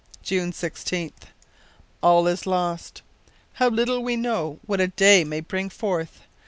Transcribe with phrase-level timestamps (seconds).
[0.23, 1.29] "June 16th.
[2.01, 3.03] All is lost!
[3.61, 6.21] How little we know what a day may bring forth!